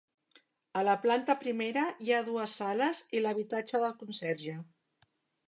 A 0.79 0.81
la 0.85 0.95
planta 1.03 1.35
primera 1.43 1.83
hi 2.05 2.09
ha 2.15 2.23
dues 2.31 2.57
sales 2.63 3.03
i 3.19 3.23
l'habitatge 3.27 3.83
del 3.85 3.95
conserge. 4.01 4.59